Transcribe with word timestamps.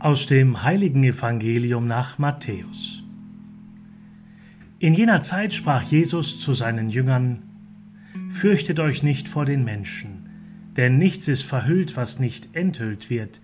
Aus 0.00 0.26
dem 0.26 0.62
heiligen 0.62 1.02
Evangelium 1.02 1.88
nach 1.88 2.18
Matthäus. 2.18 3.02
In 4.78 4.94
jener 4.94 5.22
Zeit 5.22 5.52
sprach 5.52 5.82
Jesus 5.82 6.38
zu 6.38 6.54
seinen 6.54 6.88
Jüngern, 6.88 7.42
Fürchtet 8.30 8.78
euch 8.78 9.02
nicht 9.02 9.26
vor 9.26 9.44
den 9.44 9.64
Menschen, 9.64 10.28
denn 10.76 10.98
nichts 10.98 11.26
ist 11.26 11.42
verhüllt, 11.42 11.96
was 11.96 12.20
nicht 12.20 12.54
enthüllt 12.54 13.10
wird, 13.10 13.40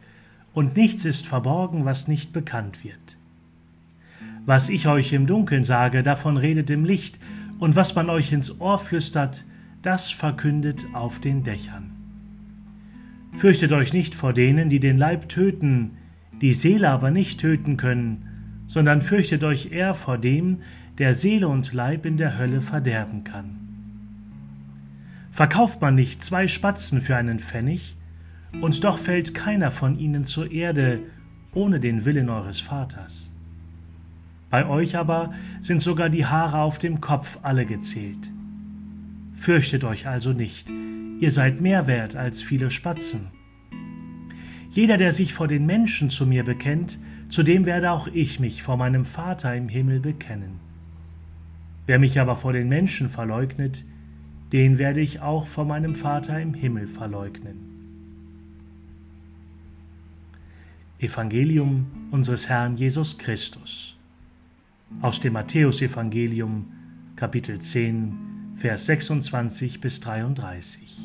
und 0.52 0.76
nichts 0.76 1.04
ist 1.04 1.26
verborgen, 1.26 1.84
was 1.86 2.06
nicht 2.06 2.32
bekannt 2.32 2.84
wird. 2.84 3.18
Was 4.46 4.68
ich 4.68 4.86
euch 4.86 5.12
im 5.12 5.26
Dunkeln 5.26 5.64
sage, 5.64 6.04
davon 6.04 6.36
redet 6.36 6.70
im 6.70 6.84
Licht, 6.84 7.18
und 7.58 7.74
was 7.74 7.96
man 7.96 8.08
euch 8.08 8.30
ins 8.30 8.60
Ohr 8.60 8.78
flüstert, 8.78 9.44
das 9.82 10.12
verkündet 10.12 10.86
auf 10.92 11.18
den 11.18 11.42
Dächern. 11.42 11.90
Fürchtet 13.32 13.72
euch 13.72 13.92
nicht 13.92 14.14
vor 14.14 14.32
denen, 14.32 14.70
die 14.70 14.78
den 14.78 14.98
Leib 14.98 15.28
töten, 15.28 15.96
die 16.40 16.52
Seele 16.52 16.90
aber 16.90 17.10
nicht 17.10 17.40
töten 17.40 17.76
können, 17.76 18.64
sondern 18.66 19.02
fürchtet 19.02 19.44
euch 19.44 19.72
eher 19.72 19.94
vor 19.94 20.18
dem, 20.18 20.58
der 20.98 21.14
Seele 21.14 21.48
und 21.48 21.72
Leib 21.72 22.06
in 22.06 22.16
der 22.16 22.38
Hölle 22.38 22.60
verderben 22.60 23.24
kann. 23.24 23.58
Verkauft 25.30 25.80
man 25.80 25.94
nicht 25.94 26.22
zwei 26.22 26.46
Spatzen 26.46 27.00
für 27.02 27.16
einen 27.16 27.40
Pfennig, 27.40 27.96
und 28.60 28.84
doch 28.84 28.98
fällt 28.98 29.34
keiner 29.34 29.72
von 29.72 29.98
ihnen 29.98 30.24
zur 30.24 30.52
Erde 30.52 31.00
ohne 31.52 31.80
den 31.80 32.04
Willen 32.04 32.28
eures 32.28 32.60
Vaters. 32.60 33.30
Bei 34.50 34.66
euch 34.68 34.96
aber 34.96 35.32
sind 35.60 35.82
sogar 35.82 36.08
die 36.08 36.26
Haare 36.26 36.58
auf 36.58 36.78
dem 36.78 37.00
Kopf 37.00 37.38
alle 37.42 37.66
gezählt. 37.66 38.30
Fürchtet 39.34 39.82
euch 39.82 40.06
also 40.06 40.32
nicht, 40.32 40.70
ihr 41.18 41.32
seid 41.32 41.60
mehr 41.60 41.88
wert 41.88 42.14
als 42.14 42.42
viele 42.42 42.70
Spatzen. 42.70 43.33
Jeder, 44.74 44.96
der 44.96 45.12
sich 45.12 45.32
vor 45.32 45.46
den 45.46 45.66
Menschen 45.66 46.10
zu 46.10 46.26
mir 46.26 46.42
bekennt, 46.42 46.98
zu 47.28 47.44
dem 47.44 47.64
werde 47.64 47.92
auch 47.92 48.08
ich 48.08 48.40
mich 48.40 48.64
vor 48.64 48.76
meinem 48.76 49.04
Vater 49.04 49.54
im 49.54 49.68
Himmel 49.68 50.00
bekennen. 50.00 50.58
Wer 51.86 52.00
mich 52.00 52.18
aber 52.18 52.34
vor 52.34 52.52
den 52.52 52.68
Menschen 52.68 53.08
verleugnet, 53.08 53.84
den 54.52 54.78
werde 54.78 55.00
ich 55.00 55.20
auch 55.20 55.46
vor 55.46 55.64
meinem 55.64 55.94
Vater 55.94 56.40
im 56.40 56.54
Himmel 56.54 56.88
verleugnen. 56.88 57.70
Evangelium 60.98 61.86
unseres 62.10 62.48
Herrn 62.48 62.74
Jesus 62.74 63.16
Christus 63.16 63.96
aus 65.02 65.20
dem 65.20 65.34
Matthäusevangelium 65.34 66.66
Kapitel 67.14 67.60
10 67.60 68.56
Vers 68.56 68.86
26 68.86 69.80
bis 69.80 70.00
33. 70.00 70.98